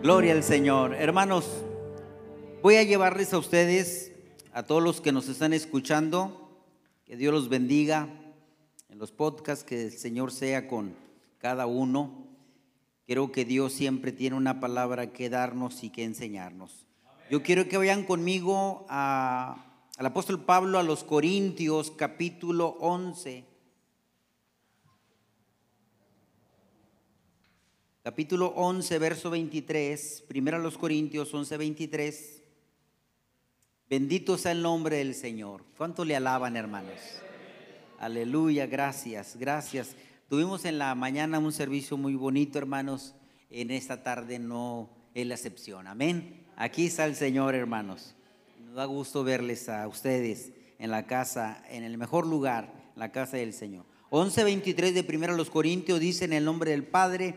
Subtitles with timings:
[0.00, 0.94] Gloria al Señor.
[0.94, 1.44] Hermanos,
[2.62, 4.12] voy a llevarles a ustedes,
[4.52, 6.56] a todos los que nos están escuchando,
[7.04, 8.08] que Dios los bendiga
[8.88, 10.94] en los podcasts, que el Señor sea con
[11.38, 12.28] cada uno.
[13.08, 16.86] Creo que Dios siempre tiene una palabra que darnos y que enseñarnos.
[17.28, 19.56] Yo quiero que vayan conmigo al
[19.98, 23.47] apóstol Pablo a los Corintios capítulo 11.
[28.08, 32.42] Capítulo 11, verso 23, primero a los Corintios 11, 23.
[33.90, 35.62] Bendito sea el nombre del Señor.
[35.76, 36.96] ¿Cuánto le alaban, hermanos?
[38.00, 39.94] Aleluya, gracias, gracias.
[40.26, 43.14] Tuvimos en la mañana un servicio muy bonito, hermanos.
[43.50, 45.86] En esta tarde no es la excepción.
[45.86, 46.46] Amén.
[46.56, 48.14] Aquí está el Señor, hermanos.
[48.64, 53.36] Nos da gusto verles a ustedes en la casa, en el mejor lugar, la casa
[53.36, 53.84] del Señor.
[54.08, 57.36] 11, 23 de primero a los Corintios dice en el nombre del Padre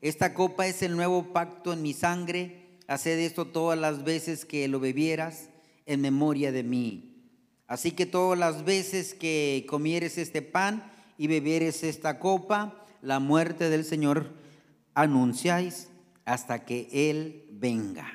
[0.00, 2.78] esta copa es el nuevo pacto en mi sangre.
[2.86, 5.50] Haced esto todas las veces que lo bebieras
[5.86, 7.10] en memoria de mí.
[7.66, 13.68] Así que todas las veces que comieres este pan y bebieres esta copa, la muerte
[13.68, 14.32] del Señor
[14.94, 15.88] anunciáis
[16.24, 18.06] hasta que Él venga.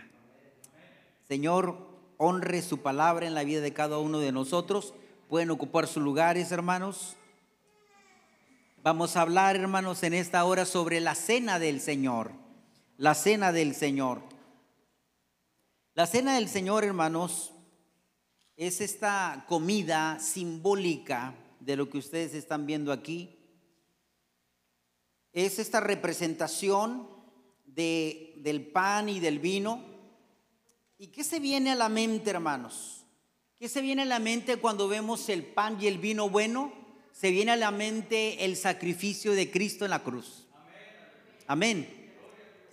[1.28, 4.94] Señor, honre su palabra en la vida de cada uno de nosotros.
[5.30, 7.16] Pueden ocupar sus lugares, hermanos.
[8.86, 12.34] Vamos a hablar, hermanos, en esta hora sobre la cena del Señor.
[12.98, 14.22] La cena del Señor.
[15.96, 17.52] La cena del Señor, hermanos,
[18.56, 23.36] es esta comida simbólica de lo que ustedes están viendo aquí.
[25.34, 27.10] Es esta representación
[27.66, 29.84] de, del pan y del vino.
[31.00, 33.04] ¿Y qué se viene a la mente, hermanos?
[33.58, 36.85] ¿Qué se viene a la mente cuando vemos el pan y el vino bueno?
[37.16, 40.48] Se viene a la mente el sacrificio de Cristo en la cruz.
[41.48, 41.88] Amén.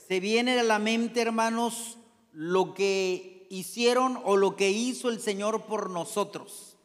[0.08, 1.96] Se viene a la mente, hermanos,
[2.32, 6.76] lo que hicieron o lo que hizo el Señor por nosotros.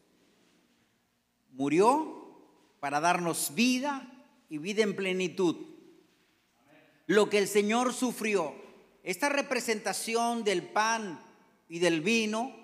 [1.49, 2.37] Murió
[2.79, 4.07] para darnos vida
[4.49, 5.55] y vida en plenitud.
[7.07, 8.53] Lo que el Señor sufrió.
[9.01, 11.25] Esta representación del pan
[11.67, 12.55] y del vino,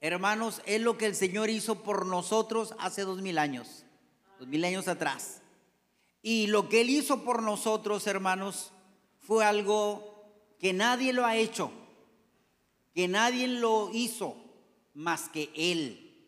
[0.00, 3.85] hermanos, es lo que el Señor hizo por nosotros hace dos mil años
[4.38, 5.42] dos mil años atrás.
[6.22, 8.72] Y lo que Él hizo por nosotros, hermanos,
[9.18, 10.14] fue algo
[10.58, 11.70] que nadie lo ha hecho,
[12.94, 14.36] que nadie lo hizo
[14.94, 16.26] más que Él,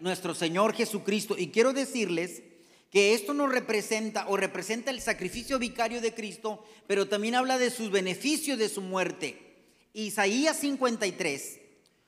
[0.00, 1.36] nuestro Señor Jesucristo.
[1.38, 2.42] Y quiero decirles
[2.90, 7.70] que esto nos representa o representa el sacrificio vicario de Cristo, pero también habla de
[7.70, 9.40] sus beneficios de su muerte.
[9.94, 11.60] Isaías 53,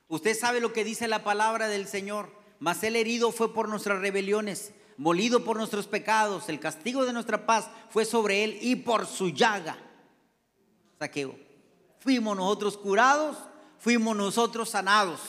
[0.07, 3.99] usted sabe lo que dice la palabra del Señor, mas el herido fue por nuestras
[4.01, 9.05] rebeliones molido por nuestros pecados, el castigo de nuestra paz fue sobre él y por
[9.05, 9.77] su llaga.
[10.99, 11.35] Saqueo.
[11.99, 13.37] Fuimos nosotros curados,
[13.79, 15.21] fuimos nosotros sanados.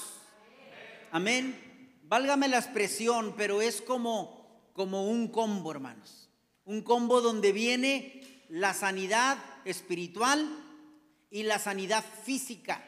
[1.11, 2.01] Amén.
[2.05, 6.31] Válgame la expresión, pero es como, como un combo, hermanos.
[6.65, 10.49] Un combo donde viene la sanidad espiritual
[11.31, 12.83] y la sanidad física.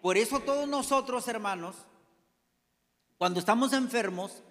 [0.00, 1.74] Por eso todos nosotros, hermanos,
[3.16, 4.42] cuando estamos enfermos,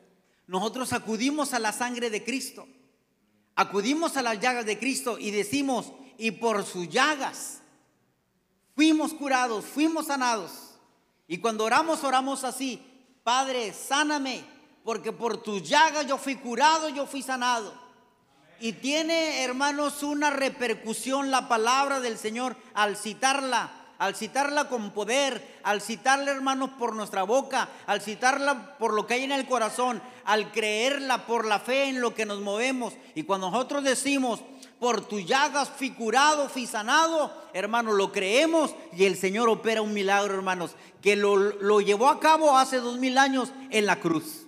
[0.47, 2.67] nosotros acudimos a la sangre de Cristo,
[3.55, 7.59] acudimos a las llagas de Cristo y decimos, y por sus llagas
[8.75, 10.51] fuimos curados, fuimos sanados.
[11.27, 12.81] Y cuando oramos, oramos así,
[13.23, 14.45] Padre, sáname,
[14.85, 17.73] porque por tus llagas yo fui curado, yo fui sanado.
[18.59, 25.59] Y tiene, hermanos, una repercusión la palabra del Señor al citarla al citarla con poder,
[25.63, 30.01] al citarla, hermanos, por nuestra boca, al citarla por lo que hay en el corazón,
[30.25, 32.93] al creerla por la fe en lo que nos movemos.
[33.15, 34.41] Y cuando nosotros decimos,
[34.79, 39.93] por tus llagas fui curado, fui sanado, hermanos, lo creemos y el Señor opera un
[39.93, 44.43] milagro, hermanos, que lo, lo llevó a cabo hace dos mil años en la cruz.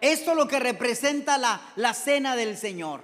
[0.00, 3.02] Esto es lo que representa la, la cena del Señor.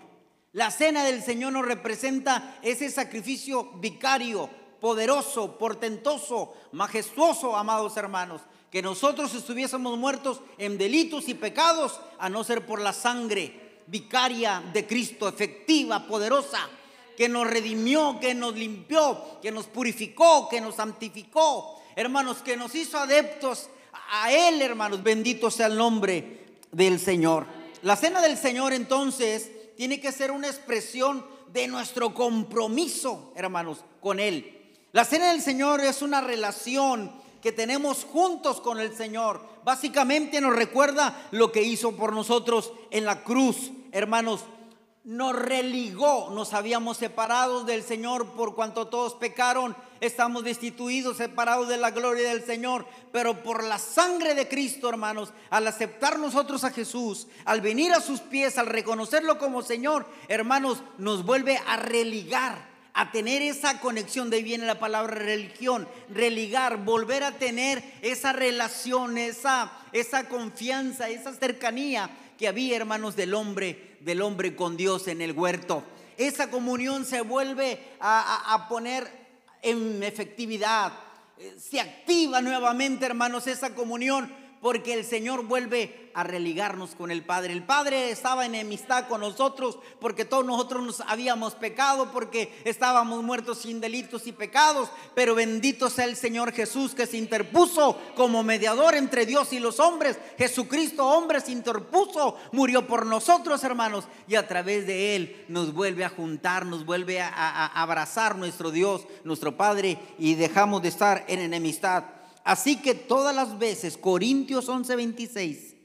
[0.53, 8.83] La cena del Señor nos representa ese sacrificio vicario, poderoso, portentoso, majestuoso, amados hermanos, que
[8.83, 14.87] nosotros estuviésemos muertos en delitos y pecados, a no ser por la sangre vicaria de
[14.87, 16.69] Cristo, efectiva, poderosa,
[17.17, 21.81] que nos redimió, que nos limpió, que nos purificó, que nos santificó.
[21.97, 23.69] Hermanos, que nos hizo adeptos
[24.11, 25.03] a Él, hermanos.
[25.03, 27.47] Bendito sea el nombre del Señor.
[27.83, 34.21] La cena del Señor entonces tiene que ser una expresión de nuestro compromiso, hermanos, con
[34.21, 34.58] Él.
[34.93, 37.13] La cena del Señor es una relación
[37.43, 39.43] que tenemos juntos con el Señor.
[39.63, 44.45] Básicamente nos recuerda lo que hizo por nosotros en la cruz, hermanos.
[45.05, 51.77] Nos religó, nos habíamos separado del Señor por cuanto todos pecaron, estamos destituidos, separados de
[51.77, 56.71] la gloria del Señor, pero por la sangre de Cristo, hermanos, al aceptar nosotros a
[56.71, 62.68] Jesús, al venir a sus pies, al reconocerlo como Señor, hermanos, nos vuelve a religar
[62.99, 68.33] a tener esa conexión, de ahí viene la palabra religión, religar, volver a tener esa
[68.33, 75.07] relación, esa, esa confianza, esa cercanía que había, hermanos, del hombre, del hombre con Dios
[75.07, 75.85] en el huerto.
[76.17, 79.09] Esa comunión se vuelve a, a poner
[79.63, 80.93] en efectividad,
[81.39, 84.29] eh, se activa nuevamente, hermanos, esa comunión
[84.61, 87.53] porque el Señor vuelve a religarnos con el Padre.
[87.53, 93.23] El Padre estaba en enemistad con nosotros porque todos nosotros nos habíamos pecado, porque estábamos
[93.23, 98.43] muertos sin delitos y pecados, pero bendito sea el Señor Jesús que se interpuso como
[98.43, 100.19] mediador entre Dios y los hombres.
[100.37, 106.05] Jesucristo, hombre, se interpuso, murió por nosotros, hermanos, y a través de Él nos vuelve
[106.05, 111.25] a juntar, nos vuelve a, a abrazar nuestro Dios, nuestro Padre, y dejamos de estar
[111.29, 112.18] en enemistad.
[112.49, 115.77] Así que todas las veces, Corintios 11:26,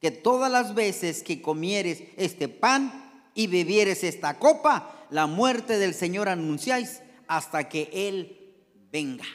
[0.00, 5.92] que todas las veces que comieres este pan y bebieres esta copa, la muerte del
[5.92, 8.54] Señor anunciáis hasta que Él
[8.90, 9.26] venga.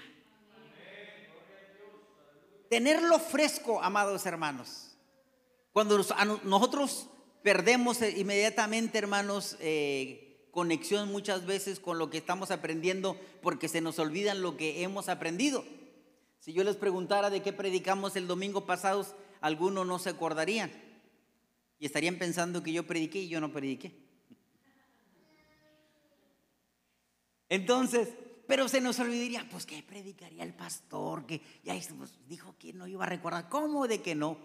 [2.68, 4.98] Tenerlo fresco, amados hermanos.
[5.74, 6.04] Cuando
[6.44, 7.10] nosotros
[7.44, 14.00] perdemos inmediatamente, hermanos, eh, conexión muchas veces con lo que estamos aprendiendo porque se nos
[14.00, 15.63] olvidan lo que hemos aprendido.
[16.42, 19.06] Si yo les preguntara de qué predicamos el domingo pasado,
[19.42, 20.72] algunos no se acordarían
[21.78, 23.96] y estarían pensando que yo prediqué y yo no prediqué.
[27.48, 28.10] Entonces,
[28.48, 31.28] pero se nos olvidaría, pues ¿qué predicaría el pastor?
[31.28, 33.48] Que ya pues, dijo que no iba a recordar.
[33.48, 34.36] ¿Cómo de que no?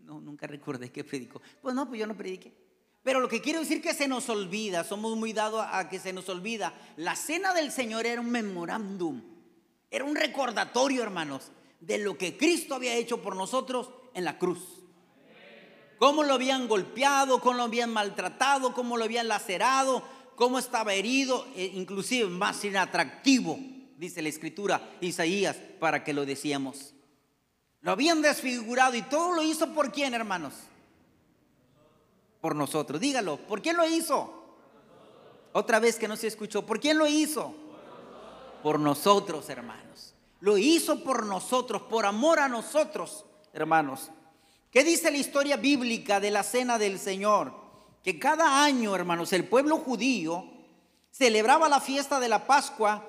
[0.00, 1.40] No, nunca recordé que predicó.
[1.62, 2.52] Pues no, pues yo no prediqué.
[3.02, 6.12] Pero lo que quiero decir que se nos olvida, somos muy dados a que se
[6.12, 6.74] nos olvida.
[6.98, 9.29] La cena del Señor era un memorándum
[9.90, 11.50] era un recordatorio, hermanos,
[11.80, 14.60] de lo que Cristo había hecho por nosotros en la cruz.
[15.98, 20.02] Cómo lo habían golpeado, cómo lo habían maltratado, cómo lo habían lacerado,
[20.36, 23.58] cómo estaba herido, e inclusive más inatractivo,
[23.98, 26.94] dice la escritura Isaías, para que lo decíamos.
[27.82, 30.54] Lo habían desfigurado y todo lo hizo por quién, hermanos?
[32.40, 33.00] Por nosotros.
[33.00, 34.56] Dígalo, ¿por quién lo hizo?
[35.52, 37.54] Otra vez que no se escuchó, ¿por quién lo hizo?
[38.62, 40.14] Por nosotros, hermanos.
[40.40, 44.10] Lo hizo por nosotros, por amor a nosotros, hermanos.
[44.70, 47.52] ¿Qué dice la historia bíblica de la cena del Señor?
[48.02, 50.44] Que cada año, hermanos, el pueblo judío
[51.10, 53.06] celebraba la fiesta de la Pascua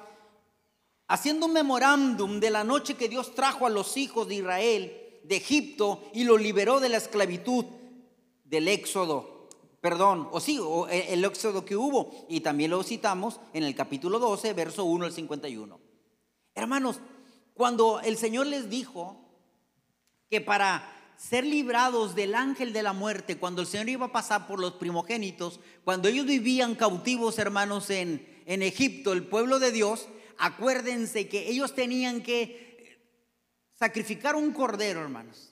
[1.08, 5.36] haciendo un memorándum de la noche que Dios trajo a los hijos de Israel de
[5.38, 7.66] Egipto y lo liberó de la esclavitud
[8.46, 9.31] del éxodo
[9.82, 13.76] perdón, o sí, o e, el éxodo que hubo, y también lo citamos en el
[13.76, 15.80] capítulo 12, verso 1 al 51.
[16.54, 17.00] Hermanos,
[17.56, 19.18] cuando el Señor les dijo
[20.30, 24.48] que para ser librados del ángel de la muerte, cuando el Señor iba a pasar
[24.48, 30.08] por los primogénitos, cuando ellos vivían cautivos, hermanos, en, en Egipto, el pueblo de Dios,
[30.38, 33.00] acuérdense que ellos tenían que
[33.74, 35.51] sacrificar un cordero, hermanos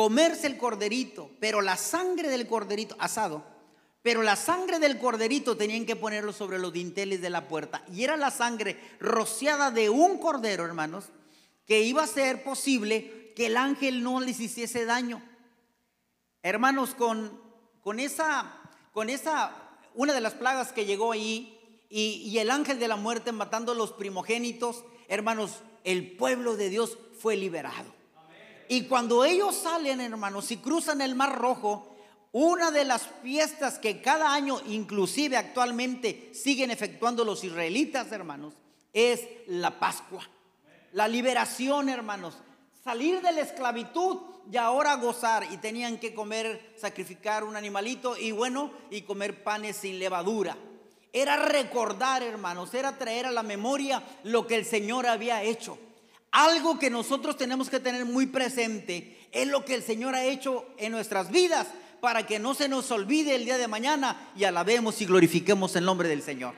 [0.00, 3.44] comerse el corderito, pero la sangre del corderito asado,
[4.00, 7.84] pero la sangre del corderito tenían que ponerlo sobre los dinteles de la puerta.
[7.92, 11.10] Y era la sangre rociada de un cordero, hermanos,
[11.66, 15.22] que iba a ser posible que el ángel no les hiciese daño.
[16.42, 17.38] Hermanos, con,
[17.82, 18.58] con esa,
[18.94, 19.54] con esa,
[19.94, 21.58] una de las plagas que llegó ahí,
[21.90, 26.70] y, y el ángel de la muerte matando a los primogénitos, hermanos, el pueblo de
[26.70, 27.99] Dios fue liberado.
[28.72, 31.88] Y cuando ellos salen, hermanos, y cruzan el Mar Rojo,
[32.30, 38.54] una de las fiestas que cada año, inclusive actualmente, siguen efectuando los israelitas, hermanos,
[38.92, 40.22] es la Pascua.
[40.92, 42.38] La liberación, hermanos.
[42.84, 45.48] Salir de la esclavitud y ahora gozar.
[45.50, 50.56] Y tenían que comer, sacrificar un animalito y bueno, y comer panes sin levadura.
[51.12, 55.76] Era recordar, hermanos, era traer a la memoria lo que el Señor había hecho.
[56.32, 60.66] Algo que nosotros tenemos que tener muy presente es lo que el Señor ha hecho
[60.76, 61.66] en nuestras vidas,
[62.00, 65.84] para que no se nos olvide el día de mañana y alabemos y glorifiquemos el
[65.84, 66.54] nombre del Señor.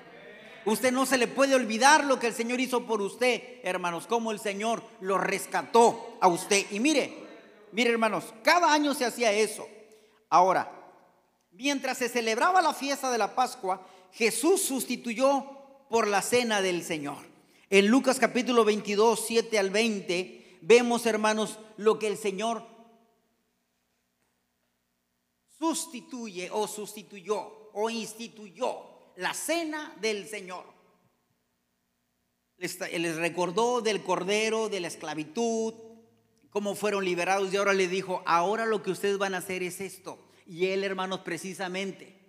[0.64, 4.30] Usted no se le puede olvidar lo que el Señor hizo por usted, hermanos, como
[4.30, 6.64] el Señor lo rescató a usted.
[6.70, 7.12] Y mire,
[7.72, 9.66] mire hermanos, cada año se hacía eso.
[10.28, 10.70] Ahora,
[11.50, 15.44] mientras se celebraba la fiesta de la Pascua, Jesús sustituyó
[15.90, 17.31] por la cena del Señor.
[17.72, 22.66] En Lucas capítulo 22, 7 al 20, vemos hermanos lo que el Señor
[25.58, 28.76] sustituye o sustituyó o instituyó
[29.16, 30.66] la cena del Señor.
[32.58, 32.78] Les,
[33.16, 35.72] recordó del cordero, de la esclavitud,
[36.50, 39.80] cómo fueron liberados y ahora le dijo, ahora lo que ustedes van a hacer es
[39.80, 40.22] esto.
[40.46, 42.21] Y él, hermanos, precisamente,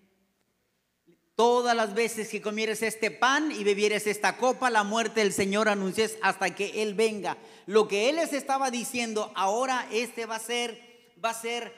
[1.36, 5.70] todas las veces que comieres este pan y bebieres esta copa, la muerte del Señor
[5.70, 7.38] anuncies hasta que Él venga.
[7.66, 11.74] Lo que Él les estaba diciendo, ahora este va a ser va a ser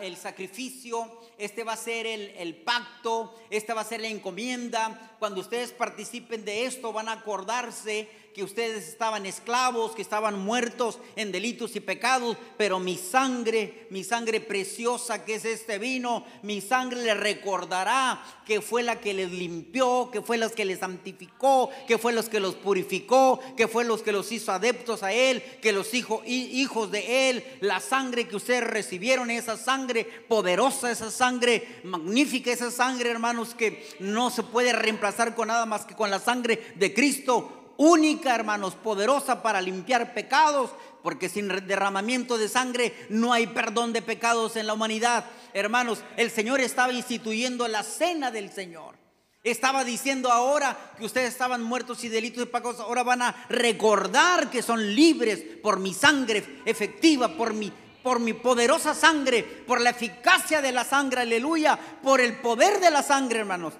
[0.00, 5.16] el sacrificio, este va a ser el, el pacto, esta va a ser la encomienda.
[5.20, 10.98] Cuando ustedes participen de esto van a acordarse que ustedes estaban esclavos, que estaban muertos
[11.16, 16.60] en delitos y pecados, pero mi sangre, mi sangre preciosa que es este vino, mi
[16.60, 21.70] sangre les recordará que fue la que les limpió, que fue la que les santificó,
[21.86, 25.42] que fue los que los purificó, que fue los que los hizo adeptos a Él,
[25.60, 31.10] que los hijo, hijos de Él, la sangre que ustedes recibieron, esa sangre poderosa, esa
[31.10, 36.10] sangre magnífica, esa sangre, hermanos, que no se puede reemplazar con nada más que con
[36.10, 40.70] la sangre de Cristo única, hermanos, poderosa para limpiar pecados,
[41.02, 45.24] porque sin derramamiento de sangre no hay perdón de pecados en la humanidad.
[45.52, 48.96] Hermanos, el Señor estaba instituyendo la cena del Señor.
[49.44, 54.50] Estaba diciendo ahora que ustedes estaban muertos y delitos de pecados, ahora van a recordar
[54.50, 59.90] que son libres por mi sangre efectiva, por mi por mi poderosa sangre, por la
[59.90, 63.74] eficacia de la sangre, aleluya, por el poder de la sangre, hermanos.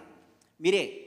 [0.58, 1.01] Mire,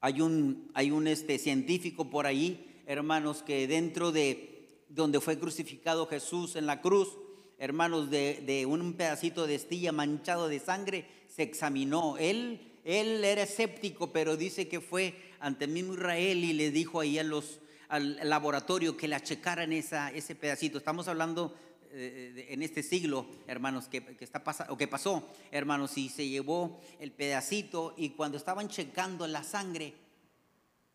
[0.00, 6.06] hay un, hay un este, científico por ahí, hermanos, que dentro de donde fue crucificado
[6.06, 7.16] Jesús en la cruz,
[7.58, 12.16] hermanos, de, un pedacito de estilla manchado de sangre, se examinó.
[12.18, 17.18] Él, él era escéptico, pero dice que fue ante mismo Israel y le dijo ahí
[17.18, 20.78] a los, al laboratorio que la checaran esa, ese pedacito.
[20.78, 21.54] Estamos hablando
[21.98, 26.78] eh, en este siglo, hermanos, que, que está o que pasó, hermanos, y se llevó
[27.00, 29.94] el pedacito y cuando estaban checando la sangre,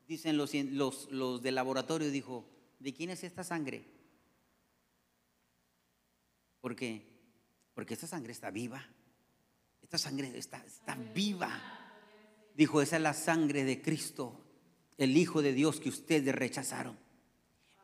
[0.08, 2.46] dicen los, los, los del laboratorio, dijo,
[2.80, 3.84] ¿de quién es esta sangre?
[6.60, 7.02] ¿Por qué?
[7.74, 8.88] Porque esta sangre está viva.
[9.82, 11.50] Esta sangre está, está viva.
[12.56, 14.40] Dijo, esa es la sangre de Cristo,
[14.98, 16.96] el Hijo de Dios que ustedes rechazaron.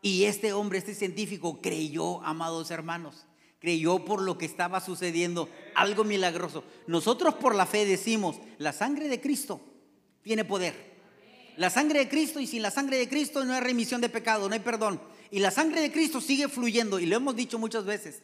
[0.01, 3.25] Y este hombre, este científico, creyó, amados hermanos,
[3.60, 6.63] creyó por lo que estaba sucediendo, algo milagroso.
[6.86, 9.62] Nosotros por la fe decimos, la sangre de Cristo
[10.22, 10.98] tiene poder.
[11.58, 14.48] La sangre de Cristo y sin la sangre de Cristo no hay remisión de pecado,
[14.48, 15.01] no hay perdón.
[15.32, 18.22] Y la sangre de Cristo sigue fluyendo y lo hemos dicho muchas veces,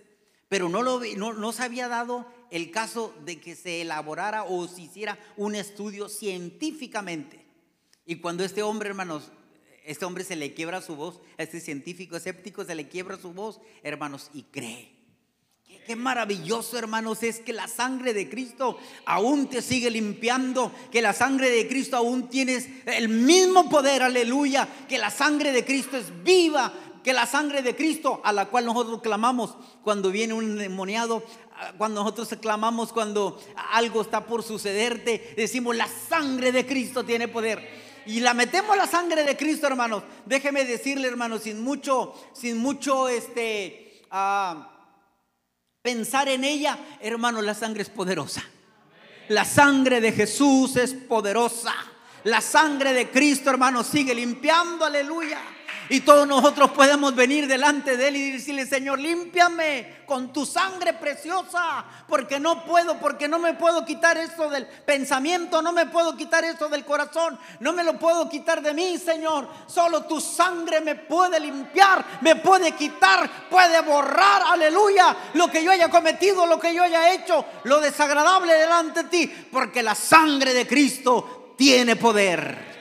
[0.50, 4.68] pero no, lo, no, no se había dado el caso de que se elaborara o
[4.68, 7.44] se hiciera un estudio científicamente.
[8.06, 9.32] Y cuando este hombre, hermanos,
[9.86, 13.34] este hombre se le quiebra su voz, a este científico escéptico se le quiebra su
[13.34, 14.94] voz, hermanos, y cree.
[15.86, 21.12] Qué, maravilloso, hermanos, es que la sangre de Cristo aún te sigue limpiando, que la
[21.12, 26.24] sangre de Cristo aún tienes el mismo poder, aleluya, que la sangre de Cristo es
[26.24, 26.72] viva,
[27.04, 31.22] que la sangre de Cristo a la cual nosotros clamamos cuando viene un demoniado,
[31.78, 37.83] cuando nosotros clamamos cuando algo está por sucederte, decimos la sangre de Cristo tiene poder
[38.06, 40.04] y la metemos la sangre de Cristo, hermanos.
[40.26, 44.70] Déjeme decirle, hermanos, sin mucho, sin mucho, este, ah,
[45.82, 48.44] pensar en ella, hermanos, la sangre es poderosa.
[49.30, 51.74] La sangre de Jesús es poderosa.
[52.26, 55.40] La sangre de Cristo, hermanos, sigue limpiando, aleluya.
[55.94, 60.94] Y todos nosotros podemos venir delante de Él y decirle, Señor, límpiame con tu sangre
[60.94, 66.18] preciosa, porque no puedo, porque no me puedo quitar esto del pensamiento, no me puedo
[66.18, 69.48] quitar esto del corazón, no me lo puedo quitar de mí, Señor.
[69.68, 75.70] Solo tu sangre me puede limpiar, me puede quitar, puede borrar, aleluya, lo que yo
[75.70, 80.56] haya cometido, lo que yo haya hecho, lo desagradable delante de ti, porque la sangre
[80.56, 82.74] de Cristo tiene poder.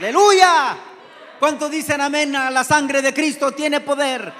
[0.00, 0.93] Aleluya.
[1.38, 2.32] ¿Cuántos dicen amén?
[2.32, 4.32] La sangre de Cristo tiene poder.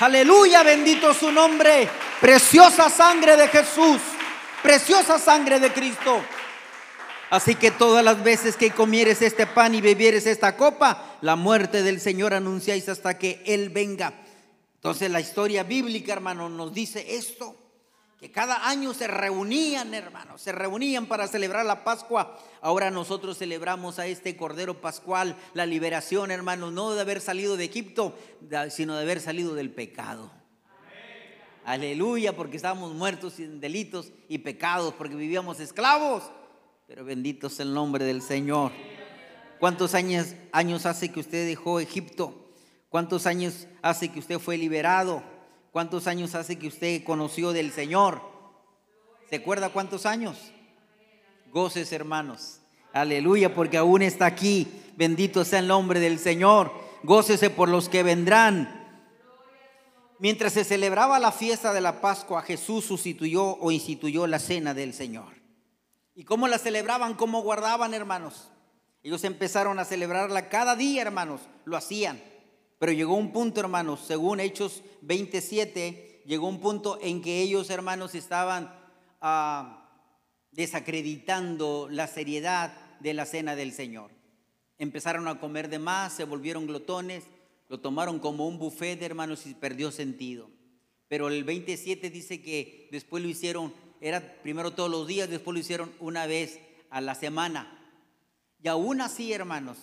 [0.00, 1.88] Aleluya, bendito su nombre.
[2.20, 4.00] Preciosa sangre de Jesús.
[4.62, 6.22] Preciosa sangre de Cristo.
[7.30, 11.82] Así que todas las veces que comieres este pan y bebieres esta copa, la muerte
[11.82, 14.12] del Señor anunciáis hasta que Él venga.
[14.76, 17.65] Entonces la historia bíblica, hermano, nos dice esto.
[18.30, 22.38] Cada año se reunían, hermanos, se reunían para celebrar la Pascua.
[22.60, 27.64] Ahora nosotros celebramos a este Cordero Pascual, la liberación, hermanos, no de haber salido de
[27.64, 28.14] Egipto,
[28.70, 30.30] sino de haber salido del pecado.
[31.64, 36.22] Aleluya, porque estábamos muertos en delitos y pecados, porque vivíamos esclavos.
[36.86, 38.70] Pero bendito es el nombre del Señor.
[39.58, 42.50] ¿Cuántos años, años hace que usted dejó Egipto?
[42.88, 45.22] ¿Cuántos años hace que usted fue liberado?
[45.76, 48.22] ¿Cuántos años hace que usted conoció del Señor?
[49.28, 50.38] ¿Se acuerda cuántos años?
[51.52, 52.60] Goces, hermanos.
[52.94, 54.66] Aleluya, porque aún está aquí.
[54.96, 56.72] Bendito sea el nombre del Señor.
[57.02, 59.04] Gócese por los que vendrán.
[60.18, 64.94] Mientras se celebraba la fiesta de la Pascua, Jesús sustituyó o instituyó la cena del
[64.94, 65.34] Señor.
[66.14, 67.12] ¿Y cómo la celebraban?
[67.12, 68.50] ¿Cómo guardaban, hermanos?
[69.02, 71.42] Ellos empezaron a celebrarla cada día, hermanos.
[71.66, 72.18] Lo hacían.
[72.78, 78.14] Pero llegó un punto, hermanos, según Hechos 27, llegó un punto en que ellos, hermanos,
[78.14, 78.74] estaban
[79.20, 79.88] ah,
[80.50, 84.10] desacreditando la seriedad de la cena del Señor.
[84.78, 87.24] Empezaron a comer de más, se volvieron glotones,
[87.68, 90.50] lo tomaron como un buffet, hermanos, y perdió sentido.
[91.08, 95.60] Pero el 27 dice que después lo hicieron, era primero todos los días, después lo
[95.60, 97.72] hicieron una vez a la semana.
[98.62, 99.78] Y aún así, hermanos,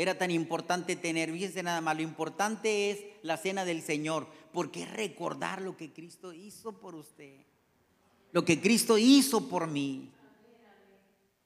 [0.00, 4.84] era tan importante tener, fíjense nada más, lo importante es la cena del Señor, porque
[4.84, 7.44] es recordar lo que Cristo hizo por usted,
[8.32, 10.10] lo que Cristo hizo por mí.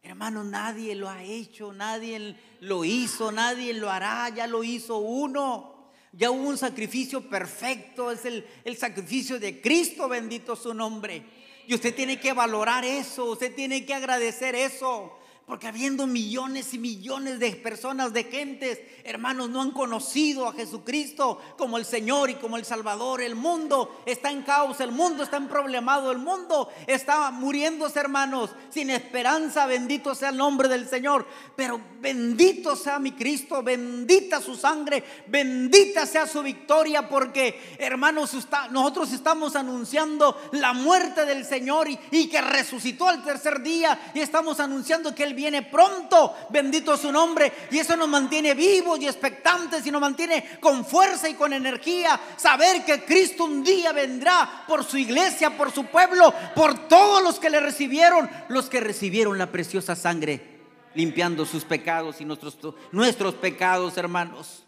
[0.04, 5.90] Hermano, nadie lo ha hecho, nadie lo hizo, nadie lo hará, ya lo hizo uno.
[6.12, 11.24] Ya hubo un sacrificio perfecto, es el, el sacrificio de Cristo, bendito su nombre.
[11.66, 15.18] Y usted tiene que valorar eso, usted tiene que agradecer eso.
[15.46, 21.38] Porque habiendo millones y millones de personas, de gentes, hermanos, no han conocido a Jesucristo
[21.58, 23.20] como el Señor y como el Salvador.
[23.20, 28.52] El mundo está en caos, el mundo está en problemado, el mundo está muriéndose, hermanos,
[28.70, 29.66] sin esperanza.
[29.66, 31.26] Bendito sea el nombre del Señor.
[31.54, 38.34] Pero bendito sea mi Cristo, bendita su sangre, bendita sea su victoria, porque, hermanos,
[38.70, 44.20] nosotros estamos anunciando la muerte del Señor y, y que resucitó al tercer día y
[44.20, 49.86] estamos anunciando que Viene pronto, bendito su nombre, y eso nos mantiene vivos y expectantes
[49.86, 54.84] y nos mantiene con fuerza y con energía, saber que Cristo un día vendrá por
[54.84, 59.50] su iglesia, por su pueblo, por todos los que le recibieron, los que recibieron la
[59.50, 60.60] preciosa sangre,
[60.94, 62.56] limpiando sus pecados y nuestros,
[62.92, 64.64] nuestros pecados, hermanos.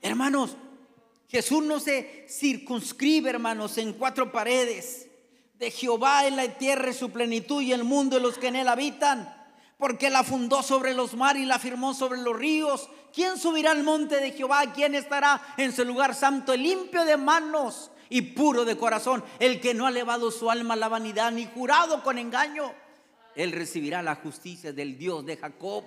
[0.00, 0.56] Hermanos,
[1.28, 5.06] Jesús no se circunscribe, hermanos, en cuatro paredes.
[5.58, 8.54] De Jehová en la tierra y su plenitud y el mundo y los que en
[8.54, 9.37] él habitan
[9.78, 12.90] porque la fundó sobre los mares y la firmó sobre los ríos.
[13.14, 14.72] ¿Quién subirá al monte de Jehová?
[14.74, 19.24] ¿Quién estará en su lugar santo, limpio de manos y puro de corazón?
[19.38, 22.72] El que no ha elevado su alma a la vanidad ni jurado con engaño.
[23.36, 25.84] Él recibirá la justicia del Dios de Jacob.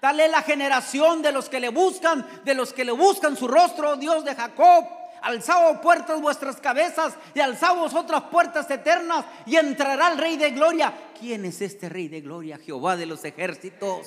[0.00, 3.46] Tal es la generación de los que le buscan, de los que le buscan su
[3.46, 10.12] rostro, Dios de Jacob alzado puertas vuestras cabezas y alzaos otras puertas eternas y entrará
[10.12, 10.92] el Rey de Gloria.
[11.18, 12.58] ¿Quién es este Rey de Gloria?
[12.58, 14.06] Jehová de los ejércitos.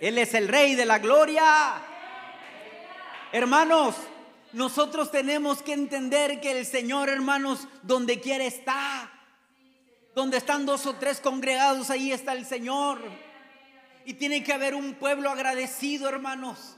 [0.00, 1.44] Él es el Rey de la Gloria.
[3.32, 3.96] Hermanos,
[4.52, 9.10] nosotros tenemos que entender que el Señor, hermanos, donde quiera está.
[10.14, 13.00] Donde están dos o tres congregados, ahí está el Señor.
[14.04, 16.76] Y tiene que haber un pueblo agradecido, hermanos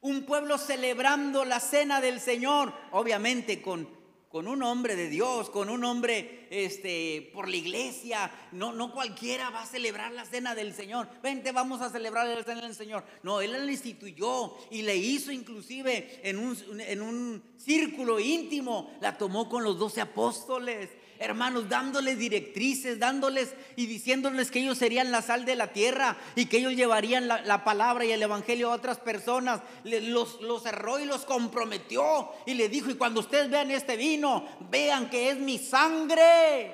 [0.00, 3.88] un pueblo celebrando la cena del Señor, obviamente con,
[4.28, 8.30] con un hombre de Dios, con un hombre este, por la iglesia.
[8.52, 11.08] No, no cualquiera va a celebrar la cena del Señor.
[11.22, 13.04] Vente, vamos a celebrar la cena del Señor.
[13.22, 18.96] No, Él la instituyó y le hizo inclusive en un, en un círculo íntimo.
[19.00, 25.10] La tomó con los doce apóstoles hermanos, dándoles directrices, dándoles y diciéndoles que ellos serían
[25.10, 28.74] la sal de la tierra y que ellos llevarían la, palabra y el evangelio a
[28.74, 29.60] otras personas.
[29.84, 34.46] Los, los cerró y los comprometió y le dijo, y cuando ustedes vean este vino,
[34.70, 36.72] vean que es mi sangre.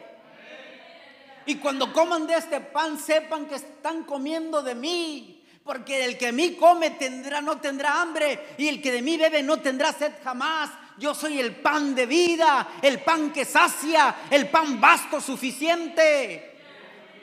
[1.47, 5.43] Y cuando coman de este pan, sepan que están comiendo de mí.
[5.63, 8.55] Porque el que a mí come tendrá, no tendrá hambre.
[8.59, 12.07] Y el que de mí bebe no tendrá sed jamás yo soy el pan de
[12.07, 16.59] vida, el pan que sacia, el pan vasto suficiente.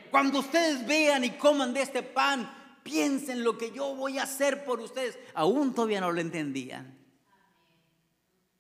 [0.09, 4.65] Cuando ustedes vean y coman de este pan, piensen lo que yo voy a hacer
[4.65, 5.17] por ustedes.
[5.33, 6.97] Aún todavía no lo entendían.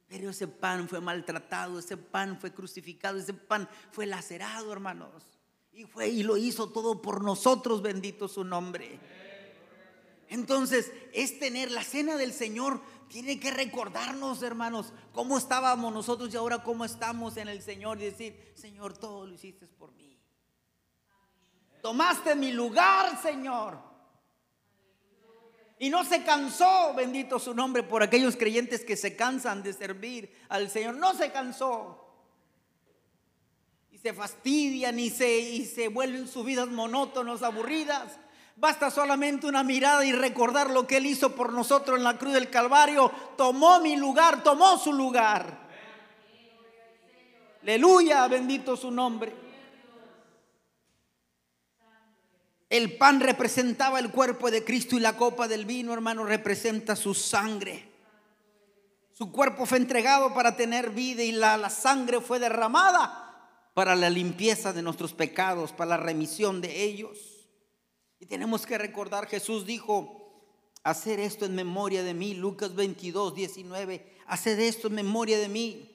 [0.07, 5.23] Pero ese pan fue maltratado, ese pan fue crucificado, ese pan fue lacerado, hermanos.
[5.73, 8.99] Y fue y lo hizo todo por nosotros, bendito su nombre.
[10.27, 16.37] Entonces, es tener la cena del Señor tiene que recordarnos, hermanos, cómo estábamos nosotros y
[16.37, 20.17] ahora cómo estamos en el Señor y decir, Señor, todo lo hiciste por mí.
[21.81, 23.79] Tomaste mi lugar, Señor.
[25.77, 30.33] Y no se cansó, bendito su nombre, por aquellos creyentes que se cansan de servir
[30.47, 30.95] al Señor.
[30.95, 32.07] No se cansó.
[33.91, 38.19] Y se fastidian y se, y se vuelven sus vidas monótonas, aburridas.
[38.55, 42.33] Basta solamente una mirada y recordar lo que Él hizo por nosotros en la cruz
[42.33, 43.11] del Calvario.
[43.37, 45.69] Tomó mi lugar, tomó su lugar.
[47.63, 49.33] Aleluya, bendito su nombre.
[52.69, 57.13] El pan representaba el cuerpo de Cristo y la copa del vino, hermano, representa su
[57.13, 57.91] sangre.
[59.11, 64.09] Su cuerpo fue entregado para tener vida y la, la, sangre fue derramada para la
[64.09, 67.30] limpieza de nuestros pecados, para la remisión de ellos.
[68.21, 70.31] Y tenemos que recordar, Jesús dijo,
[70.83, 75.89] hacer esto en memoria de mí, Lucas 22, 19, hacer esto en memoria de mí.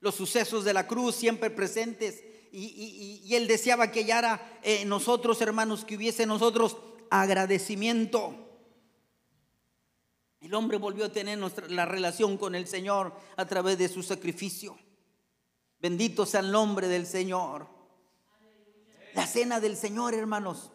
[0.00, 5.84] Los sucesos de la cruz siempre presentes y, él deseaba que hallara eh, nosotros, hermanos,
[5.84, 6.78] que hubiese nosotros
[7.10, 8.34] agradecimiento.
[10.40, 14.78] El hombre volvió a tener la relación con el Señor a través de su sacrificio.
[15.78, 17.68] Bendito sea el nombre del Señor.
[19.14, 20.70] La cena del Señor, hermanos,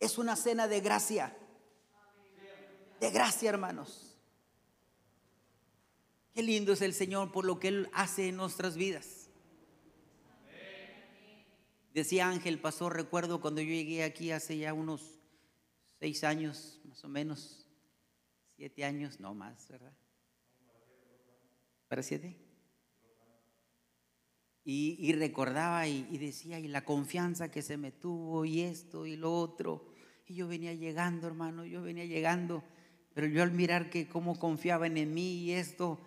[0.00, 1.36] es una cena de gracia.
[2.98, 4.16] De gracia, hermanos.
[6.32, 9.28] Qué lindo es el Señor por lo que Él hace en nuestras vidas.
[11.92, 15.18] Decía Ángel, pasó, recuerdo cuando yo llegué aquí hace ya unos
[15.98, 17.66] seis años, más o menos,
[18.56, 19.92] siete años, no más, ¿verdad?
[21.88, 22.36] ¿Para siete?
[24.62, 29.16] Y, recordaba y, y, decía, y la confianza que se me tuvo, y esto y
[29.16, 29.89] lo otro.
[30.30, 32.62] Y yo venía llegando, hermano, yo venía llegando,
[33.14, 35.98] pero yo al mirar que cómo confiaban en mí y esto,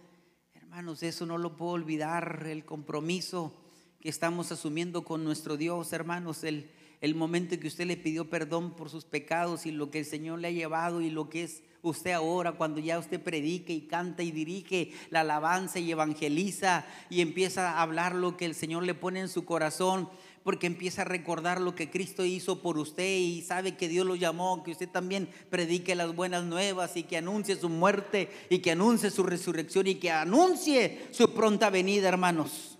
[0.54, 3.54] hermanos, eso no lo puedo olvidar, el compromiso
[4.00, 6.72] que estamos asumiendo con nuestro Dios, hermanos, el,
[7.04, 10.40] el momento que usted le pidió perdón por sus pecados y lo que el Señor
[10.40, 14.24] le ha llevado y lo que es usted ahora cuando ya usted predica y canta
[14.24, 18.94] y dirige la alabanza y evangeliza y empieza a hablar lo que el Señor le
[18.94, 20.08] pone en su corazón
[20.46, 24.16] porque empieza a recordar lo que Cristo hizo por usted y sabe que Dios lo
[24.16, 28.72] llamó, que usted también predique las buenas nuevas y que anuncie su muerte y que
[28.72, 32.78] anuncie su resurrección y que anuncie su pronta venida, hermanos.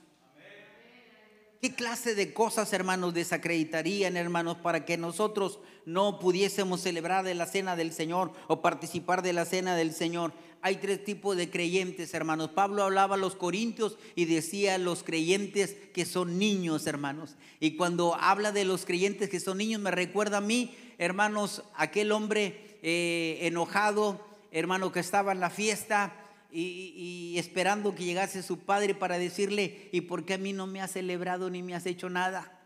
[1.64, 7.46] ¿Qué clase de cosas, hermanos, desacreditarían, hermanos, para que nosotros no pudiésemos celebrar de la
[7.46, 10.34] cena del Señor o participar de la cena del Señor?
[10.62, 12.50] Hay tres tipos de creyentes, hermanos.
[12.50, 17.38] Pablo hablaba a los corintios y decía los creyentes que son niños, hermanos.
[17.62, 22.12] Y cuando habla de los creyentes que son niños, me recuerda a mí, hermanos, aquel
[22.12, 24.20] hombre eh, enojado,
[24.52, 26.14] hermano, que estaba en la fiesta
[26.54, 30.82] y, esperando que llegase su padre para decirle, ¿y por qué a mí no me
[30.82, 32.60] has celebrado ni me has hecho nada?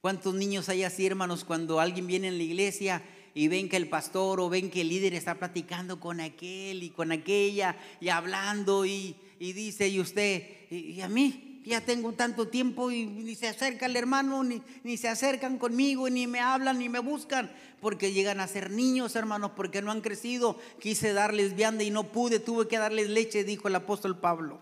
[0.00, 3.02] ¿Cuántos niños hay así, hermanos, cuando alguien viene en la iglesia
[3.34, 6.90] y ven que el pastor o ven que el líder está platicando con aquel y
[6.90, 11.49] con aquella y hablando y, dice, y usted, y a mí?
[11.64, 16.08] Ya tengo tanto tiempo y ni se acerca el hermano, ni, ni se acercan conmigo,
[16.08, 20.00] ni me hablan, ni me buscan, porque llegan a ser niños, hermanos, porque no han
[20.00, 20.58] crecido.
[20.80, 24.60] Quise darles vianda y no pude, tuve que darles leche, dijo el apóstol Pablo.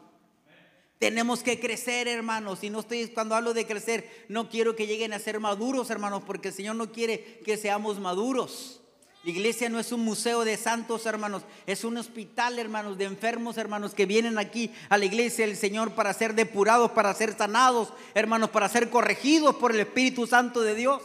[0.98, 2.64] Tenemos que crecer, hermanos.
[2.64, 6.24] Y no estoy, cuando hablo de crecer, no quiero que lleguen a ser maduros, hermanos,
[6.26, 8.80] porque el Señor no quiere que seamos maduros.
[9.24, 13.58] La iglesia no es un museo de santos, hermanos, es un hospital, hermanos, de enfermos,
[13.58, 17.92] hermanos, que vienen aquí a la iglesia del Señor para ser depurados, para ser sanados,
[18.14, 21.02] hermanos, para ser corregidos por el Espíritu Santo de Dios.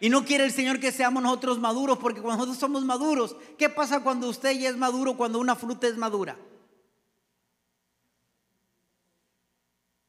[0.00, 3.68] Y no quiere el Señor que seamos nosotros maduros, porque cuando nosotros somos maduros, ¿qué
[3.68, 6.36] pasa cuando usted ya es maduro, cuando una fruta es madura?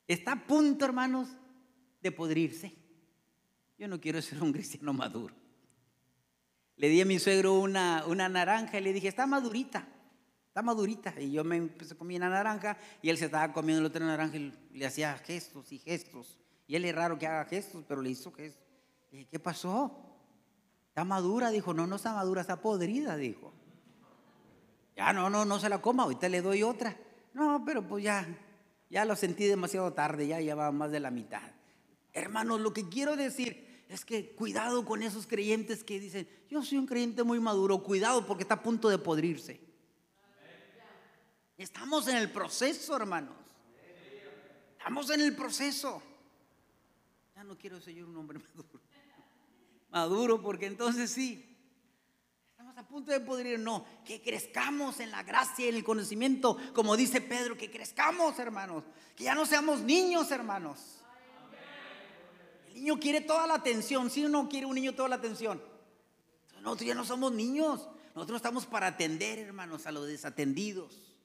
[0.07, 1.29] Está a punto, hermanos,
[2.01, 2.75] de podrirse.
[3.77, 5.44] Yo no quiero ser un cristiano maduro.
[6.77, 9.87] Le di a mi suegro una, una naranja y le dije, está madurita,
[10.47, 11.13] está madurita.
[11.19, 14.05] Y yo me empecé a comer una naranja y él se estaba comiendo la otra
[14.05, 16.37] naranja y le hacía gestos y gestos.
[16.67, 18.63] Y él es raro que haga gestos, pero le hizo gestos.
[19.11, 20.17] Dije, ¿qué pasó?
[20.89, 21.73] Está madura, dijo.
[21.73, 23.53] No, no está madura, está podrida, dijo.
[24.95, 26.97] Ya, no, no, no se la coma, ahorita le doy otra.
[27.33, 28.25] No, pero pues ya,
[28.89, 31.41] ya lo sentí demasiado tarde, ya llevaba más de la mitad.
[32.13, 36.77] Hermanos, lo que quiero decir es que cuidado con esos creyentes que dicen, yo soy
[36.77, 39.61] un creyente muy maduro, cuidado porque está a punto de podrirse.
[41.57, 43.35] Estamos en el proceso, hermanos.
[44.77, 46.03] Estamos en el proceso.
[47.35, 48.81] Ya no quiero ser un hombre maduro.
[49.89, 51.57] Maduro porque entonces sí.
[52.51, 56.57] Estamos a punto de poder no, que crezcamos en la gracia y en el conocimiento,
[56.73, 58.83] como dice Pedro, que crezcamos, hermanos,
[59.15, 61.04] que ya no seamos niños, hermanos.
[62.75, 65.63] Niño quiere toda la atención, si ¿sí no quiere un niño toda la atención.
[66.61, 71.15] Nosotros ya no somos niños, nosotros estamos para atender, hermanos, a los desatendidos.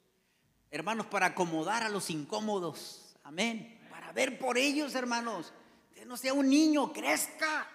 [0.69, 3.17] Hermanos, para acomodar a los incómodos.
[3.23, 3.81] Amén.
[3.89, 5.51] Para ver por ellos, hermanos.
[5.93, 7.67] Que no sea un niño, crezca.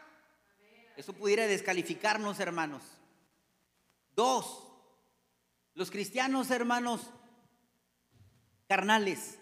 [0.96, 2.82] Eso pudiera descalificarnos, hermanos.
[4.14, 4.68] Dos,
[5.74, 7.02] los cristianos, hermanos,
[8.68, 9.38] carnales.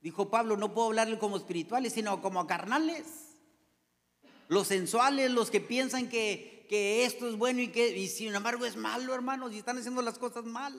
[0.00, 3.19] Dijo Pablo, no puedo hablarle como espirituales, sino como carnales.
[4.50, 8.66] Los sensuales, los que piensan que, que esto es bueno y que y sin embargo
[8.66, 10.74] es malo, hermanos, y están haciendo las cosas mal.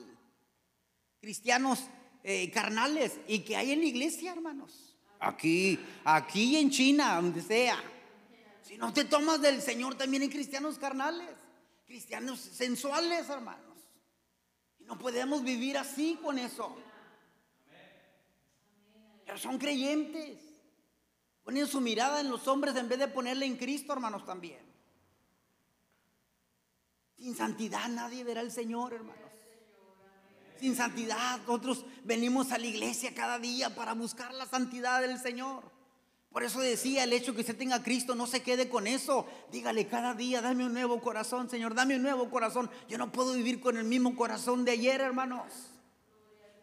[1.20, 1.80] Cristianos
[2.22, 4.96] eh, carnales y que hay en la iglesia, hermanos.
[5.18, 7.82] Aquí, aquí en China, donde sea.
[8.62, 11.42] Si no te tomas del Señor, también hay cristianos carnales
[11.92, 13.76] cristianos sensuales, hermanos.
[14.78, 16.74] Y no podemos vivir así con eso.
[19.26, 20.38] Pero son creyentes.
[21.44, 24.60] Ponen su mirada en los hombres en vez de ponerla en Cristo, hermanos, también.
[27.16, 29.22] Sin santidad nadie verá al Señor, hermanos.
[30.58, 35.64] Sin santidad, nosotros venimos a la iglesia cada día para buscar la santidad del Señor.
[36.30, 39.26] Por eso decía, el hecho que usted tenga Cristo, no se quede con eso.
[39.50, 42.70] Dígale cada día, dame un nuevo corazón, Señor, dame un nuevo corazón.
[42.88, 45.52] Yo no puedo vivir con el mismo corazón de ayer, hermanos.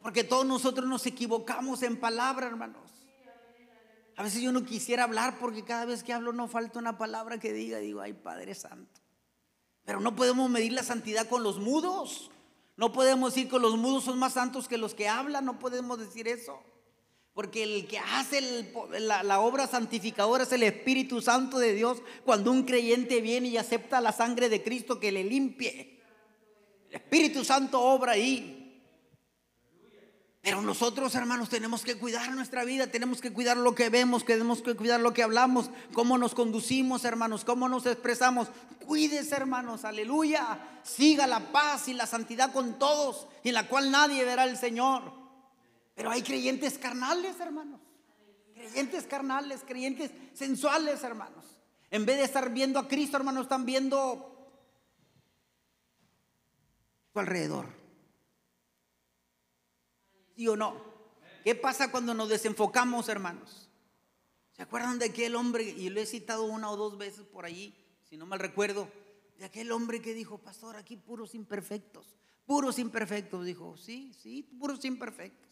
[0.02, 2.99] Porque todos nosotros nos equivocamos en palabra, hermanos.
[4.20, 7.40] A veces yo no quisiera hablar porque cada vez que hablo no falta una palabra
[7.40, 9.00] que diga, digo, ay Padre Santo.
[9.86, 12.30] Pero no podemos medir la santidad con los mudos.
[12.76, 15.98] No podemos decir que los mudos son más santos que los que hablan, no podemos
[15.98, 16.62] decir eso.
[17.34, 22.64] Porque el que hace la, obra santificadora es el Espíritu Santo de Dios cuando un
[22.64, 26.02] creyente viene y acepta la sangre de Cristo que le limpie.
[26.90, 28.59] El Espíritu Santo obra ahí.
[30.50, 34.64] Pero nosotros, hermanos, tenemos que cuidar nuestra vida, tenemos que cuidar lo que vemos, tenemos
[34.64, 38.48] que cuidar lo que hablamos, cómo nos conducimos, hermanos, cómo nos expresamos.
[38.84, 40.58] Cuídese, hermanos, aleluya.
[40.82, 45.14] Siga la paz y la santidad con todos, en la cual nadie verá al Señor.
[45.94, 47.80] Pero hay creyentes carnales, hermanos.
[48.56, 51.46] Creyentes carnales, creyentes sensuales, hermanos.
[51.92, 54.52] En vez de estar viendo a Cristo, hermanos, están viendo
[57.14, 57.79] su alrededor.
[60.40, 60.74] ¿Sí o no?
[61.44, 63.70] ¿Qué pasa cuando nos desenfocamos, hermanos?
[64.54, 65.64] ¿Se acuerdan de aquel hombre?
[65.64, 67.76] Y lo he citado una o dos veces por allí,
[68.08, 68.90] si no mal recuerdo,
[69.38, 73.46] de aquel hombre que dijo, pastor, aquí puros imperfectos, puros imperfectos.
[73.46, 75.52] Dijo, sí, sí, puros imperfectos.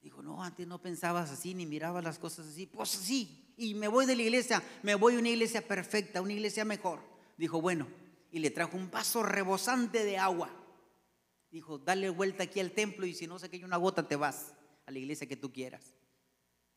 [0.00, 2.64] Dijo, no, antes no pensabas así ni mirabas las cosas así.
[2.64, 6.32] Pues sí, y me voy de la iglesia, me voy a una iglesia perfecta, una
[6.32, 7.00] iglesia mejor.
[7.36, 7.88] Dijo, bueno,
[8.32, 10.50] y le trajo un vaso rebosante de agua.
[11.56, 14.52] Dijo, dale vuelta aquí al templo y si no se cae una gota te vas
[14.84, 15.94] a la iglesia que tú quieras.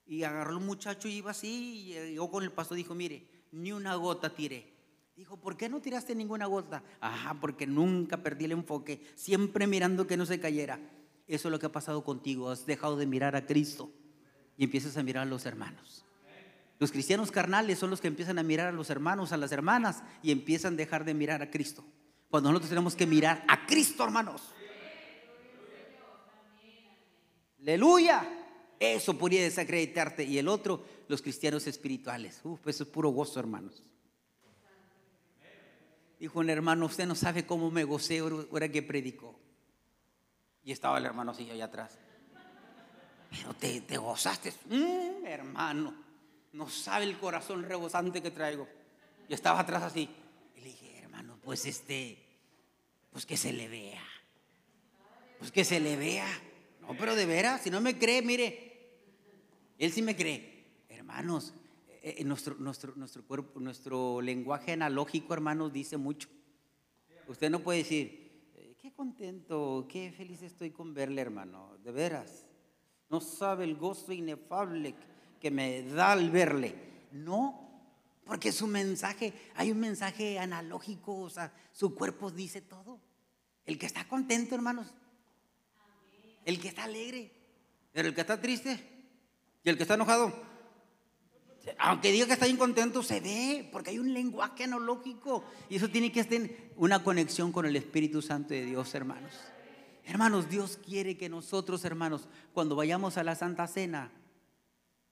[0.05, 3.73] Y agarró el muchacho y iba así y llegó con el pastor dijo, mire, ni
[3.73, 4.73] una gota tiré.
[5.17, 6.81] Dijo, ¿por qué no tiraste ninguna gota?
[7.01, 10.79] Ajá, porque nunca perdí el enfoque, siempre mirando que no se cayera.
[11.27, 12.49] Eso es lo que ha pasado contigo.
[12.49, 13.91] Has dejado de mirar a Cristo
[14.55, 16.05] y empiezas a mirar a los hermanos.
[16.79, 20.03] Los cristianos carnales son los que empiezan a mirar a los hermanos, a las hermanas
[20.23, 21.83] y empiezan a dejar de mirar a Cristo.
[22.29, 24.53] Cuando nosotros tenemos que mirar a Cristo, hermanos.
[27.61, 28.27] Aleluya.
[28.79, 30.23] Eso podría desacreditarte.
[30.23, 32.39] Y el otro, los cristianos espirituales.
[32.43, 33.83] Uf, eso es puro gozo, hermanos.
[36.19, 39.39] Dijo un hermano, usted no sabe cómo me gocé ahora que predicó.
[40.63, 41.97] Y estaba el hermano así allá atrás.
[43.29, 45.93] Pero te, te gozaste, mm, hermano.
[46.53, 48.67] No sabe el corazón rebosante que traigo.
[49.27, 50.09] Y estaba atrás así.
[50.55, 52.17] Y le dije, hermano, pues este,
[53.11, 54.03] pues que se le vea.
[55.37, 56.27] Pues que se le vea.
[56.89, 58.97] No, pero de veras, si no me cree, mire,
[59.77, 60.65] él sí me cree.
[60.89, 61.53] Hermanos,
[62.01, 66.29] eh, eh, nuestro, nuestro, nuestro cuerpo, nuestro lenguaje analógico, hermanos, dice mucho.
[67.27, 72.47] Usted no puede decir, qué contento, qué feliz estoy con verle, hermano, de veras.
[73.07, 74.95] No sabe el gozo inefable
[75.39, 76.73] que me da al verle.
[77.11, 77.69] No,
[78.25, 82.99] porque su mensaje, hay un mensaje analógico, o sea, su cuerpo dice todo.
[83.63, 84.95] El que está contento, hermanos.
[86.49, 87.31] El que está alegre.
[87.91, 88.79] Pero el que está triste
[89.63, 90.33] y el que está enojado,
[91.77, 95.43] aunque diga que está incontento, se ve, porque hay un lenguaje analógico.
[95.69, 96.41] Y eso tiene que estar
[96.75, 99.31] una conexión con el Espíritu Santo de Dios, hermanos.
[100.05, 104.11] Hermanos, Dios quiere que nosotros, hermanos, cuando vayamos a la Santa Cena,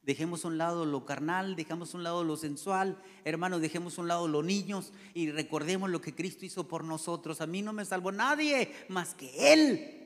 [0.08, 4.02] Dejemos a un lado lo carnal, dejemos a un lado lo sensual, hermanos, dejemos a
[4.02, 7.42] un lado los niños y recordemos lo que Cristo hizo por nosotros.
[7.42, 9.97] A mí no me salvó nadie más que Él.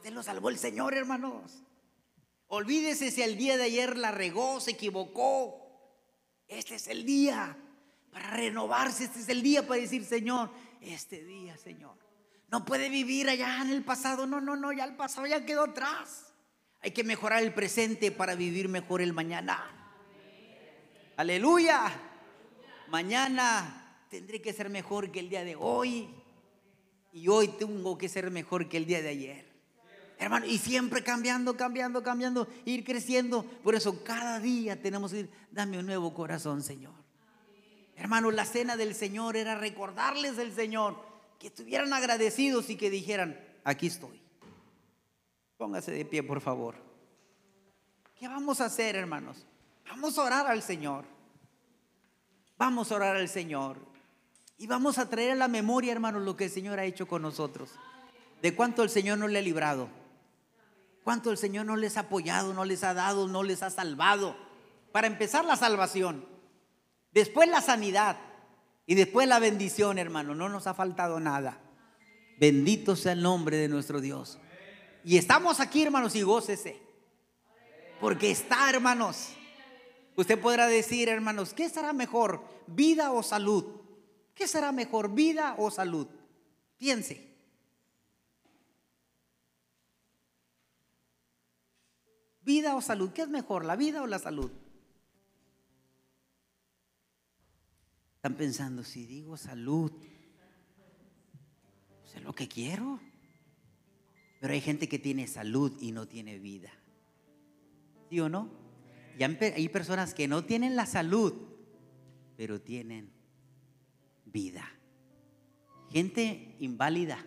[0.00, 1.62] Usted lo salvó el Señor, hermanos.
[2.46, 5.60] Olvídese si el día de ayer la regó, se equivocó.
[6.48, 7.54] Este es el día
[8.10, 11.98] para renovarse, este es el día para decir, Señor, este día, Señor.
[12.48, 15.64] No puede vivir allá en el pasado, no, no, no, ya el pasado ya quedó
[15.64, 16.32] atrás.
[16.80, 19.92] Hay que mejorar el presente para vivir mejor el mañana.
[21.18, 21.92] Aleluya.
[22.88, 26.08] Mañana tendré que ser mejor que el día de hoy.
[27.12, 29.49] Y hoy tengo que ser mejor que el día de ayer.
[30.20, 33.42] Hermano, y siempre cambiando, cambiando, cambiando, ir creciendo.
[33.42, 36.92] Por eso cada día tenemos que ir, dame un nuevo corazón, Señor.
[37.96, 40.96] Hermano, la cena del Señor era recordarles del Señor,
[41.38, 44.20] que estuvieran agradecidos y que dijeran, aquí estoy.
[45.56, 46.74] Póngase de pie, por favor.
[48.18, 49.46] ¿Qué vamos a hacer, hermanos?
[49.88, 51.06] Vamos a orar al Señor.
[52.58, 53.78] Vamos a orar al Señor.
[54.58, 57.22] Y vamos a traer a la memoria, hermanos, lo que el Señor ha hecho con
[57.22, 57.70] nosotros.
[58.42, 59.99] De cuánto el Señor no le ha librado.
[61.04, 64.36] Cuánto el Señor no les ha apoyado, no les ha dado, no les ha salvado.
[64.92, 66.26] Para empezar la salvación.
[67.12, 68.16] Después la sanidad.
[68.86, 70.34] Y después la bendición, hermano.
[70.34, 71.60] No nos ha faltado nada.
[72.38, 74.38] Bendito sea el nombre de nuestro Dios.
[75.04, 76.80] Y estamos aquí, hermanos, y gócese.
[78.00, 79.30] Porque está, hermanos.
[80.16, 82.44] Usted podrá decir, hermanos, ¿qué será mejor?
[82.66, 83.64] ¿Vida o salud?
[84.34, 86.08] ¿Qué será mejor, vida o salud?
[86.78, 87.29] Piense.
[92.50, 93.10] ¿Vida o salud?
[93.12, 94.50] ¿Qué es mejor, la vida o la salud?
[98.16, 99.92] Están pensando, si digo salud,
[102.00, 102.98] pues es lo que quiero.
[104.40, 106.72] Pero hay gente que tiene salud y no tiene vida.
[108.08, 108.50] ¿Sí o no?
[109.16, 111.32] Y hay personas que no tienen la salud,
[112.36, 113.12] pero tienen
[114.24, 114.68] vida.
[115.92, 117.24] Gente inválida,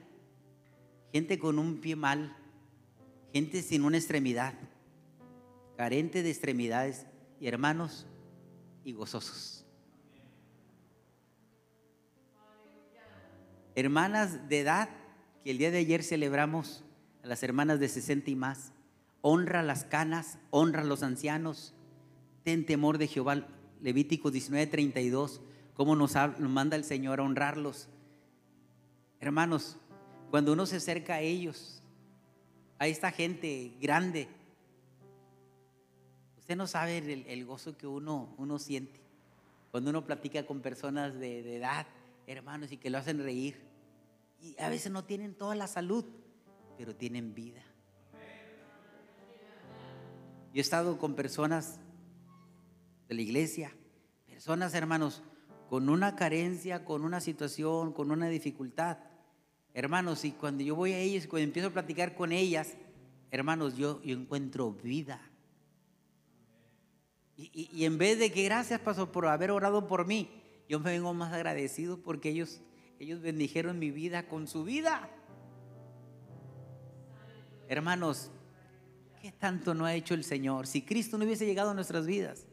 [1.13, 2.36] gente con un pie mal,
[3.31, 4.53] gente sin una extremidad,
[5.77, 7.05] carente de extremidades
[7.39, 8.05] y hermanos
[8.83, 9.65] y gozosos.
[13.75, 14.89] Hermanas de edad
[15.43, 16.83] que el día de ayer celebramos
[17.23, 18.71] a las hermanas de 60 y más.
[19.21, 21.73] Honra las canas, honra a los ancianos.
[22.43, 23.47] Ten temor de Jehová.
[23.81, 25.41] Levítico 19, 32.
[25.73, 27.89] Cómo nos, nos manda el Señor a honrarlos.
[29.19, 29.77] Hermanos,
[30.29, 31.81] cuando uno se acerca a ellos,
[32.77, 34.27] a esta gente grande,
[36.43, 38.99] usted no sabe el, gozo que uno, uno siente
[39.71, 41.88] cuando uno platica con personas de, de edad,
[42.27, 43.62] hermanos, y que lo hacen reír.
[44.41, 46.03] Y a veces no tienen toda la salud,
[46.77, 47.63] pero tienen vida.
[50.53, 51.79] Yo he estado con personas
[53.08, 53.73] de la iglesia,
[54.27, 55.23] personas hermanos,
[55.69, 58.97] con una carencia, con una situación, con una dificultad.
[59.73, 62.73] Hermanos, y cuando yo voy a ellos, cuando empiezo a platicar con ellas,
[63.32, 65.21] hermanos, yo, yo encuentro vida.
[67.51, 70.29] Y, en vez de que gracias, Pastor, por haber orado por mí,
[70.69, 72.62] yo me vengo más agradecido porque ellos,
[72.99, 75.10] ellos bendijeron mi vida con su vida.
[77.67, 78.32] Hermanos,
[79.21, 80.67] ¿qué tanto no ha hecho el Señor?
[80.67, 82.45] Si Cristo no hubiese llegado a nuestras vidas,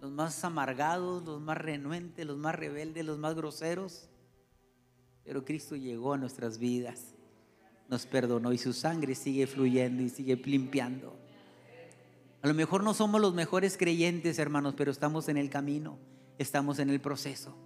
[0.00, 4.08] los más amargados, los más renuentes, los más rebeldes, los más groseros,
[5.24, 7.14] pero Cristo llegó a nuestras vidas,
[7.88, 11.25] nos perdonó y su sangre sigue fluyendo y sigue limpiando.
[12.46, 15.98] A lo mejor no somos los mejores creyentes, hermanos, pero estamos en el camino,
[16.38, 17.56] estamos en el proceso.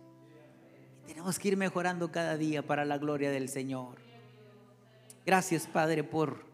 [1.07, 3.97] Tenemos que ir mejorando cada día para la gloria del Señor.
[5.27, 6.47] Gracias, Padre, por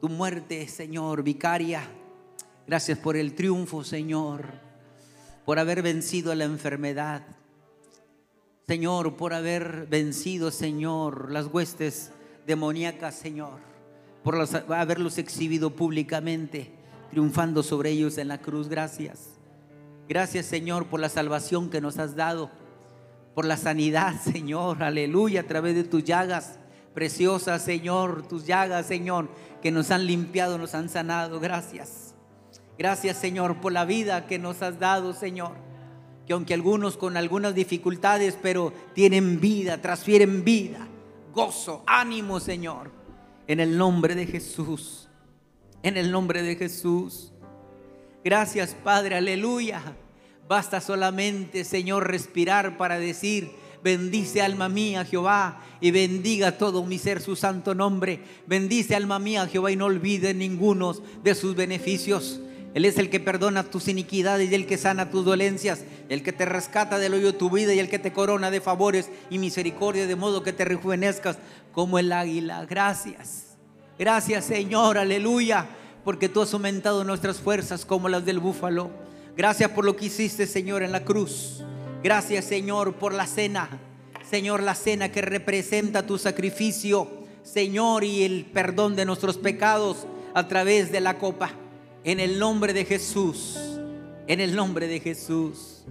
[0.00, 1.82] tu muerte, Señor, vicaria.
[2.66, 4.46] Gracias por el triunfo, Señor,
[5.44, 7.26] por haber vencido la enfermedad.
[8.66, 12.12] Señor, por haber vencido, Señor, las huestes
[12.46, 13.60] demoníacas, Señor,
[14.24, 14.36] por
[14.72, 16.77] haberlos exhibido públicamente,
[17.10, 18.68] triunfando sobre ellos en la cruz.
[18.68, 19.38] Gracias.
[20.08, 22.50] Gracias, Señor, por la salvación que nos has dado,
[23.34, 26.58] por la sanidad, Señor, aleluya, a través de tus llagas
[26.98, 29.28] Preciosa, Señor, tus llagas, Señor,
[29.62, 31.38] que nos han limpiado, nos han sanado.
[31.38, 32.12] Gracias.
[32.76, 35.52] Gracias, Señor, por la vida que nos has dado, Señor.
[36.26, 40.88] Que aunque algunos con algunas dificultades, pero tienen vida, transfieren vida,
[41.32, 42.90] gozo, ánimo, Señor.
[43.46, 45.07] En el nombre de Jesús.
[45.82, 47.32] En el nombre de Jesús.
[48.24, 49.82] Gracias, Padre, aleluya.
[50.48, 53.50] Basta solamente, Señor, respirar para decir,
[53.82, 58.20] Bendice alma mía Jehová y bendiga todo mi ser su santo nombre.
[58.46, 62.40] Bendice alma mía Jehová y no olvide ninguno de sus beneficios.
[62.74, 66.32] Él es el que perdona tus iniquidades y el que sana tus dolencias, el que
[66.32, 69.38] te rescata del hoyo de tu vida y el que te corona de favores y
[69.38, 71.38] misericordia, de modo que te rejuvenezcas
[71.72, 72.66] como el águila.
[72.66, 73.47] Gracias.
[73.98, 75.66] Gracias Señor, aleluya,
[76.04, 78.90] porque tú has aumentado nuestras fuerzas como las del búfalo.
[79.36, 81.64] Gracias por lo que hiciste Señor en la cruz.
[82.02, 83.68] Gracias Señor por la cena.
[84.28, 87.08] Señor, la cena que representa tu sacrificio.
[87.42, 91.50] Señor, y el perdón de nuestros pecados a través de la copa.
[92.04, 93.58] En el nombre de Jesús.
[94.26, 95.84] En el nombre de Jesús.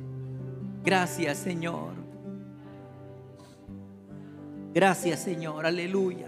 [0.84, 1.93] Gracias Señor.
[4.74, 5.66] Gracias Señor.
[5.66, 6.26] Aleluya.